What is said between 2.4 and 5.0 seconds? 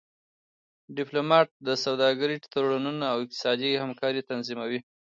تړونونه او اقتصادي همکاری تنظیموي.